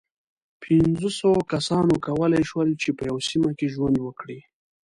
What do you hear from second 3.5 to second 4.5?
کې ژوند وکړي.